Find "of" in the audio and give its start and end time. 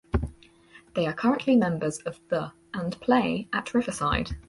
1.99-2.19